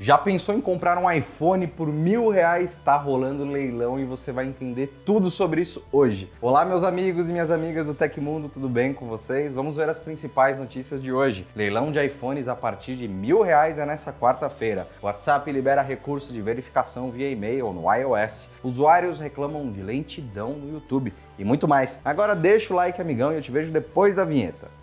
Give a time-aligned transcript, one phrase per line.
[0.00, 2.70] Já pensou em comprar um iPhone por mil reais?
[2.70, 6.30] Está rolando leilão e você vai entender tudo sobre isso hoje.
[6.40, 9.52] Olá, meus amigos e minhas amigas do Tecmundo, tudo bem com vocês?
[9.52, 11.44] Vamos ver as principais notícias de hoje.
[11.56, 14.86] Leilão de iPhones a partir de mil reais é nessa quarta-feira.
[15.02, 18.50] WhatsApp libera recurso de verificação via e-mail no iOS.
[18.62, 22.00] Usuários reclamam de lentidão no YouTube e muito mais.
[22.04, 24.77] Agora deixa o like, amigão, e eu te vejo depois da vinheta.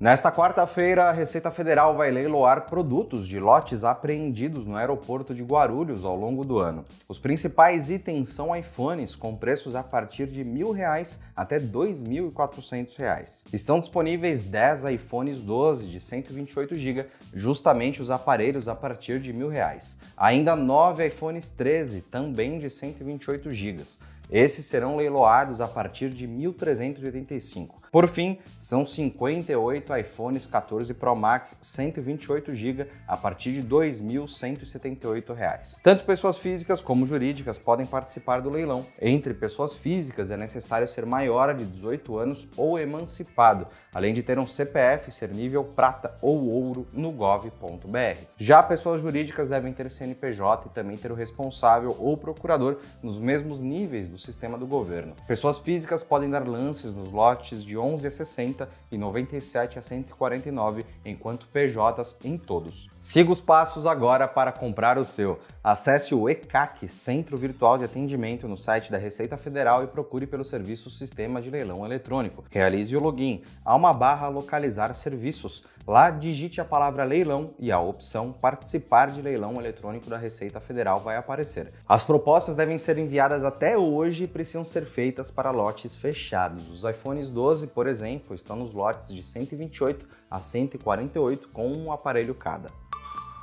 [0.00, 6.04] Nesta quarta-feira, a Receita Federal vai leiloar produtos de lotes apreendidos no aeroporto de Guarulhos
[6.04, 6.84] ao longo do ano.
[7.08, 13.42] Os principais itens são iPhones com preços a partir de R$ 1.000 até R$ 2.400.
[13.52, 19.38] Estão disponíveis 10 iPhones 12 de 128 GB, justamente os aparelhos a partir de R$
[19.38, 19.96] 1.000.
[20.16, 23.82] Ainda 9 iPhones 13, também de 128 GB.
[24.30, 27.70] Esses serão leiloados a partir de 1.385.
[27.90, 35.78] Por fim, são 58 iPhones 14 Pro Max 128 GB a partir de R$ 2.178.
[35.82, 38.84] Tanto pessoas físicas como jurídicas podem participar do leilão.
[39.00, 44.38] Entre pessoas físicas é necessário ser maior de 18 anos ou emancipado, além de ter
[44.38, 48.20] um CPF ser nível prata ou ouro no gov.br.
[48.36, 53.62] Já pessoas jurídicas devem ter CNPJ e também ter o responsável ou procurador nos mesmos
[53.62, 55.14] níveis do sistema do governo.
[55.26, 60.84] Pessoas físicas podem dar lances nos lotes de 11 a 60 e 97 a 149,
[61.04, 62.88] enquanto PJs em todos.
[63.00, 65.38] Siga os passos agora para comprar o seu.
[65.62, 70.44] Acesse o ECAC, Centro Virtual de Atendimento, no site da Receita Federal e procure pelo
[70.44, 72.44] serviço Sistema de Leilão Eletrônico.
[72.50, 73.42] Realize o login.
[73.64, 75.64] Há uma barra Localizar Serviços.
[75.88, 80.98] Lá, digite a palavra leilão e a opção Participar de leilão eletrônico da Receita Federal
[80.98, 81.72] vai aparecer.
[81.88, 86.70] As propostas devem ser enviadas até hoje e precisam ser feitas para lotes fechados.
[86.70, 92.34] Os iPhones 12, por exemplo, estão nos lotes de 128 a 148 com um aparelho
[92.34, 92.68] cada.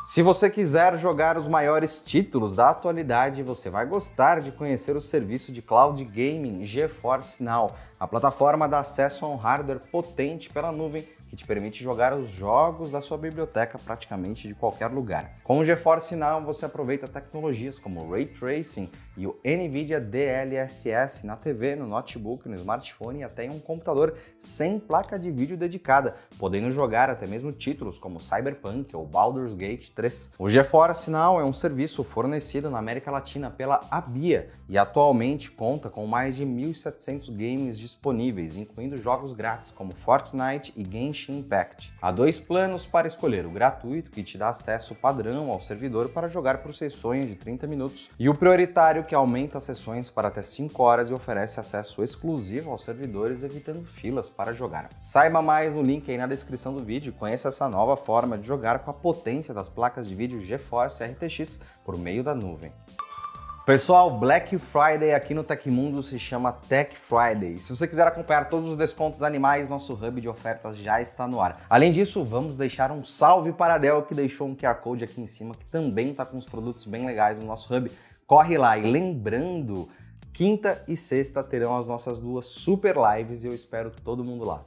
[0.06, 5.02] Se você quiser jogar os maiores títulos da atualidade, você vai gostar de conhecer o
[5.02, 7.72] serviço de cloud gaming GeForce Now.
[8.00, 12.30] A plataforma dá acesso a um hardware potente pela nuvem que te permite jogar os
[12.30, 15.38] jogos da sua biblioteca praticamente de qualquer lugar.
[15.44, 21.36] Com o GeForce Now você aproveita tecnologias como Ray Tracing e o NVIDIA DLSS na
[21.36, 26.16] TV, no notebook, no smartphone e até em um computador sem placa de vídeo dedicada,
[26.38, 30.32] podendo jogar até mesmo títulos como Cyberpunk ou Baldur's Gate 3.
[30.38, 35.90] O GeForce Now é um serviço fornecido na América Latina pela ABIA e atualmente conta
[35.90, 41.94] com mais de 1.700 games disponíveis, incluindo jogos grátis como Fortnite e Genshin Genshin Impact.
[42.02, 46.28] Há dois planos para escolher: o gratuito, que te dá acesso padrão ao servidor para
[46.28, 50.42] jogar por sessões de 30 minutos, e o prioritário, que aumenta as sessões para até
[50.42, 54.90] 5 horas e oferece acesso exclusivo aos servidores, evitando filas para jogar.
[55.00, 58.46] Saiba mais no link aí na descrição do vídeo e conheça essa nova forma de
[58.46, 62.72] jogar com a potência das placas de vídeo GeForce RTX por meio da nuvem.
[63.66, 67.58] Pessoal, Black Friday aqui no Tecmundo se chama Tech Friday.
[67.58, 71.42] Se você quiser acompanhar todos os descontos animais, nosso hub de ofertas já está no
[71.42, 71.66] ar.
[71.68, 75.20] Além disso, vamos deixar um salve para a Dell que deixou um QR Code aqui
[75.20, 77.92] em cima que também está com uns produtos bem legais no nosso hub.
[78.28, 79.90] Corre lá e lembrando,
[80.32, 84.64] quinta e sexta terão as nossas duas super lives e eu espero todo mundo lá.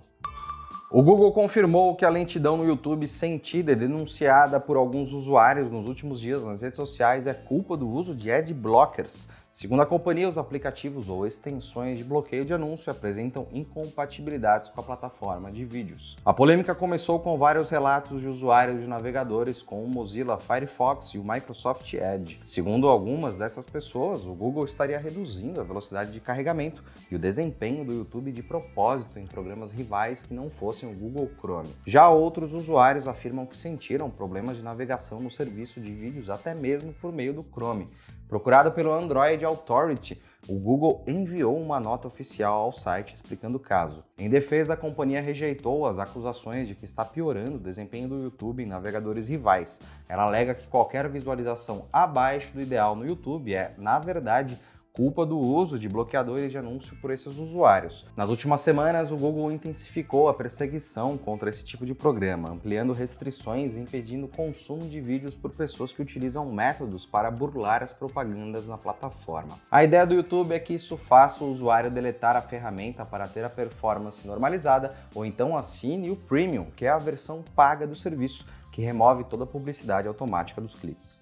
[0.91, 5.87] O Google confirmou que a lentidão no YouTube sentida e denunciada por alguns usuários nos
[5.87, 10.29] últimos dias nas redes sociais é culpa do uso de ad blockers, Segundo a companhia,
[10.29, 16.17] os aplicativos ou extensões de bloqueio de anúncio apresentam incompatibilidades com a plataforma de vídeos.
[16.25, 21.19] A polêmica começou com vários relatos de usuários de navegadores com o Mozilla Firefox e
[21.19, 22.41] o Microsoft Edge.
[22.45, 27.85] Segundo algumas dessas pessoas, o Google estaria reduzindo a velocidade de carregamento e o desempenho
[27.85, 31.75] do YouTube de propósito em programas rivais que não fossem o Google Chrome.
[31.85, 36.93] Já outros usuários afirmam que sentiram problemas de navegação no serviço de vídeos até mesmo
[36.93, 37.89] por meio do Chrome.
[38.29, 44.05] Procurado pelo Android Authority, o Google enviou uma nota oficial ao site explicando o caso.
[44.19, 48.63] Em defesa, a companhia rejeitou as acusações de que está piorando o desempenho do YouTube
[48.63, 49.81] em navegadores rivais.
[50.07, 54.59] Ela alega que qualquer visualização abaixo do ideal no YouTube é, na verdade,
[54.99, 58.05] culpa do uso de bloqueadores de anúncio por esses usuários.
[58.17, 63.77] Nas últimas semanas, o Google intensificou a perseguição contra esse tipo de programa, ampliando restrições
[63.77, 68.67] e impedindo o consumo de vídeos por pessoas que utilizam métodos para burlar as propagandas
[68.67, 69.57] na plataforma.
[69.71, 73.45] A ideia do YouTube é que isso faça o usuário deletar a ferramenta para ter
[73.45, 78.45] a performance normalizada ou então assine o Premium, que é a versão paga do serviço,
[78.73, 81.21] que remove toda a publicidade automática dos cliques.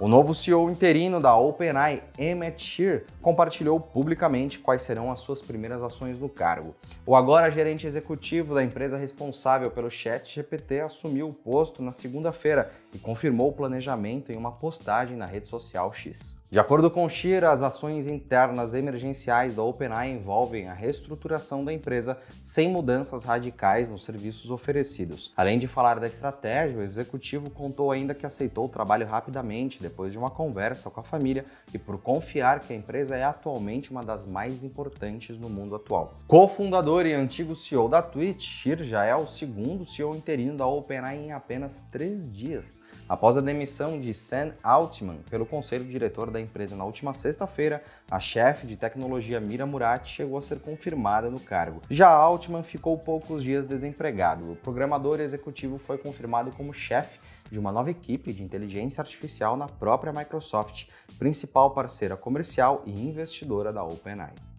[0.00, 5.82] O novo CEO interino da OpenAI, Emmett Shear, compartilhou publicamente quais serão as suas primeiras
[5.82, 6.74] ações no cargo.
[7.04, 12.72] O agora gerente executivo da empresa responsável pelo chat GPT assumiu o posto na segunda-feira
[12.94, 16.39] e confirmou o planejamento em uma postagem na rede social X.
[16.50, 22.18] De acordo com Shira, as ações internas emergenciais da OpenAI envolvem a reestruturação da empresa
[22.42, 25.32] sem mudanças radicais nos serviços oferecidos.
[25.36, 30.10] Além de falar da estratégia, o executivo contou ainda que aceitou o trabalho rapidamente depois
[30.10, 34.02] de uma conversa com a família e por confiar que a empresa é atualmente uma
[34.02, 36.14] das mais importantes no mundo atual.
[36.26, 41.16] Co-fundador e antigo CEO da Twitch, Shir já é o segundo CEO interino da OpenAI
[41.16, 46.42] em apenas três dias, após a demissão de Sam Altman pelo conselho diretor da da
[46.42, 51.38] empresa na última sexta-feira, a chefe de tecnologia Mira Murati chegou a ser confirmada no
[51.38, 51.82] cargo.
[51.90, 54.50] Já Altman ficou poucos dias desempregado.
[54.50, 57.20] O programador executivo foi confirmado como chefe
[57.50, 60.86] de uma nova equipe de inteligência artificial na própria Microsoft,
[61.18, 64.49] principal parceira comercial e investidora da OpenAI.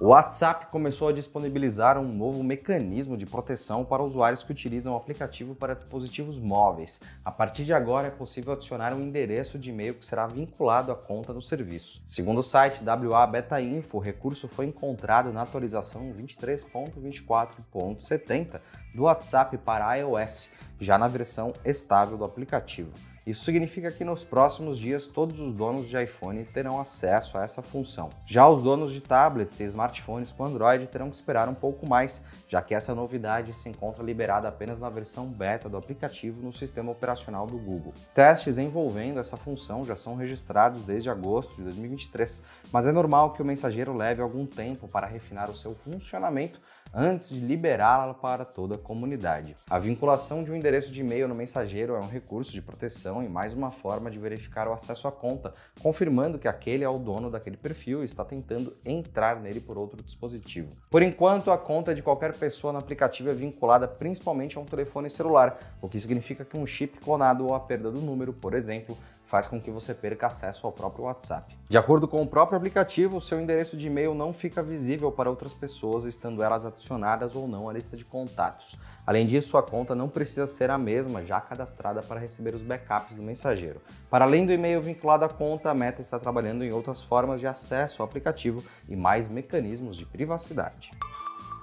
[0.00, 4.96] O WhatsApp começou a disponibilizar um novo mecanismo de proteção para usuários que utilizam o
[4.96, 7.00] aplicativo para dispositivos móveis.
[7.24, 10.94] A partir de agora é possível adicionar um endereço de e-mail que será vinculado à
[10.94, 12.00] conta do serviço.
[12.06, 18.60] Segundo o site WA Beta Info, o recurso foi encontrado na atualização 23.24.70
[18.94, 22.92] do WhatsApp para iOS, já na versão estável do aplicativo.
[23.28, 27.60] Isso significa que nos próximos dias todos os donos de iPhone terão acesso a essa
[27.60, 28.08] função.
[28.24, 32.24] Já os donos de tablets e smartphones com Android terão que esperar um pouco mais,
[32.48, 36.90] já que essa novidade se encontra liberada apenas na versão beta do aplicativo no sistema
[36.90, 37.92] operacional do Google.
[38.14, 42.42] Testes envolvendo essa função já são registrados desde agosto de 2023,
[42.72, 46.58] mas é normal que o mensageiro leve algum tempo para refinar o seu funcionamento
[46.94, 49.54] antes de liberá-la para toda a comunidade.
[49.68, 53.28] A vinculação de um endereço de e-mail no mensageiro é um recurso de proteção e
[53.28, 57.30] mais uma forma de verificar o acesso à conta, confirmando que aquele é o dono
[57.30, 60.70] daquele perfil e está tentando entrar nele por outro dispositivo.
[60.90, 65.10] Por enquanto, a conta de qualquer pessoa no aplicativo é vinculada principalmente a um telefone
[65.10, 68.96] celular, o que significa que um chip clonado ou a perda do número, por exemplo,
[69.28, 71.54] faz com que você perca acesso ao próprio WhatsApp.
[71.68, 75.52] De acordo com o próprio aplicativo, seu endereço de e-mail não fica visível para outras
[75.52, 78.78] pessoas, estando elas adicionadas ou não à lista de contatos.
[79.06, 83.14] Além disso, a conta não precisa ser a mesma já cadastrada para receber os backups
[83.14, 83.82] do mensageiro.
[84.08, 87.46] Para além do e-mail vinculado à conta, a Meta está trabalhando em outras formas de
[87.46, 90.90] acesso ao aplicativo e mais mecanismos de privacidade.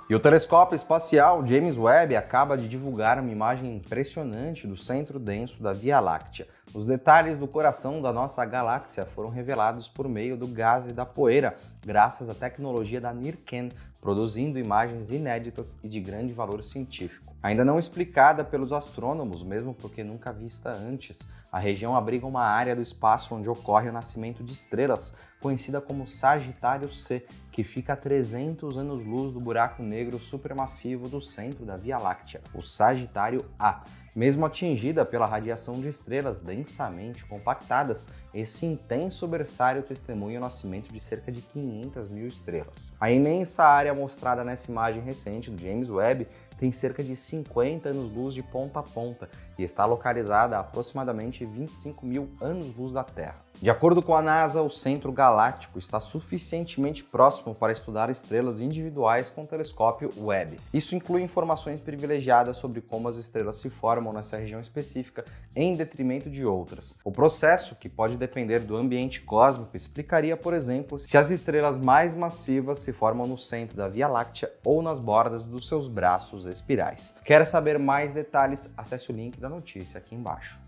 [0.08, 5.64] E o telescópio espacial James Webb acaba de divulgar uma imagem impressionante do centro denso
[5.64, 6.46] da Via Láctea.
[6.76, 11.08] Os detalhes do coração da nossa galáxia foram revelados por meio do gás e da
[11.08, 13.70] poeira, graças à tecnologia da NIRCan,
[14.00, 17.34] produzindo imagens inéditas e de grande valor científico.
[17.42, 22.76] Ainda não explicada pelos astrônomos, mesmo porque nunca vista antes, a região abriga uma área
[22.76, 27.96] do espaço onde ocorre o nascimento de estrelas, conhecida como Sagitário C, que fica a
[27.96, 33.86] 300 anos-luz do buraco negro supermassivo do centro da Via Láctea, o Sagitário A.
[34.14, 41.00] Mesmo atingida pela radiação de estrelas densamente compactadas, esse intenso berçário testemunha o nascimento de
[41.00, 42.92] cerca de 500 mil estrelas.
[43.00, 48.34] A imensa área mostrada nessa imagem recente do James Webb tem cerca de 50 anos-luz
[48.34, 53.46] de ponta a ponta e está localizada a aproximadamente 25 mil anos-luz da Terra.
[53.62, 59.30] De acordo com a NASA, o centro galáctico está suficientemente próximo para estudar estrelas individuais
[59.30, 60.60] com o telescópio Webb.
[60.74, 65.24] Isso inclui informações privilegiadas sobre como as estrelas se formam nessa região específica
[65.56, 66.98] em detrimento de outras.
[67.04, 72.14] O processo, que pode depender do ambiente cósmico, explicaria, por exemplo, se as estrelas mais
[72.14, 77.16] massivas se formam no centro da Via Láctea ou nas bordas dos seus braços espirais.
[77.24, 78.74] Quer saber mais detalhes?
[78.78, 80.60] Acesse o link da notícia aqui embaixo.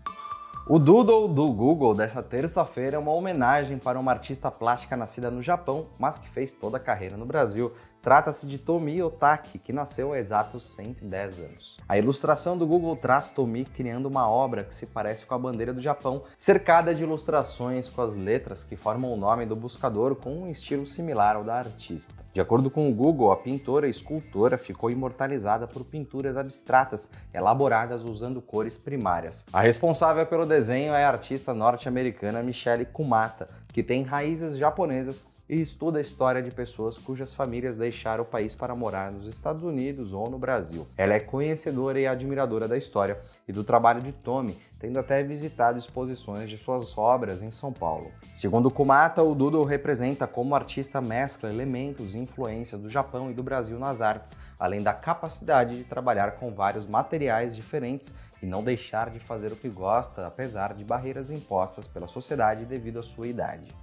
[0.66, 5.42] O Doodle do Google dessa terça-feira é uma homenagem para uma artista plástica nascida no
[5.42, 10.12] Japão, mas que fez toda a carreira no Brasil Trata-se de Tomi Otaki, que nasceu
[10.12, 11.76] há exatos 110 anos.
[11.88, 15.74] A ilustração do Google traz Tomi criando uma obra que se parece com a bandeira
[15.74, 20.42] do Japão, cercada de ilustrações com as letras que formam o nome do buscador com
[20.42, 22.14] um estilo similar ao da artista.
[22.32, 28.04] De acordo com o Google, a pintora e escultora ficou imortalizada por pinturas abstratas elaboradas
[28.04, 29.44] usando cores primárias.
[29.52, 35.60] A responsável pelo desenho é a artista norte-americana Michelle Kumata, que tem raízes japonesas e
[35.60, 40.12] estuda a história de pessoas cujas famílias deixaram o país para morar nos Estados Unidos
[40.12, 40.86] ou no Brasil.
[40.96, 45.78] Ela é conhecedora e admiradora da história e do trabalho de Tommy, tendo até visitado
[45.78, 48.12] exposições de suas obras em São Paulo.
[48.34, 53.42] Segundo Kumata, o Doodle representa como artista mescla elementos e influências do Japão e do
[53.42, 59.10] Brasil nas artes, além da capacidade de trabalhar com vários materiais diferentes e não deixar
[59.10, 63.74] de fazer o que gosta, apesar de barreiras impostas pela sociedade devido à sua idade.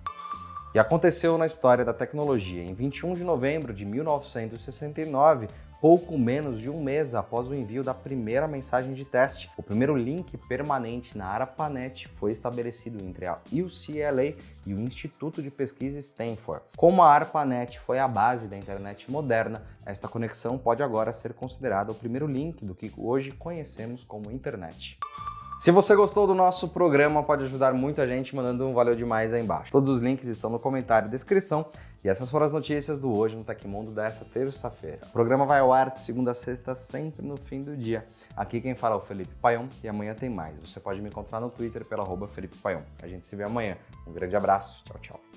[0.75, 2.61] E aconteceu na história da tecnologia.
[2.61, 5.47] Em 21 de novembro de 1969,
[5.79, 9.95] pouco menos de um mês após o envio da primeira mensagem de teste, o primeiro
[9.95, 16.65] link permanente na ARPANET foi estabelecido entre a UCLA e o Instituto de Pesquisa Stanford.
[16.75, 21.93] Como a ARPANET foi a base da internet moderna, esta conexão pode agora ser considerada
[21.93, 24.97] o primeiro link do que hoje conhecemos como internet.
[25.57, 29.41] Se você gostou do nosso programa, pode ajudar muita gente mandando um valeu demais aí
[29.41, 29.71] embaixo.
[29.71, 31.65] Todos os links estão no comentário e descrição.
[32.03, 34.99] E essas foram as notícias do Hoje no Tecmundo dessa terça-feira.
[35.07, 38.05] O programa vai ao ar de segunda a sexta, sempre no fim do dia.
[38.37, 40.59] Aqui quem fala é o Felipe Paião e amanhã tem mais.
[40.59, 42.83] Você pode me encontrar no Twitter pela arroba Felipe Paião.
[43.01, 43.75] A gente se vê amanhã.
[44.05, 44.83] Um grande abraço.
[44.85, 45.35] Tchau, tchau.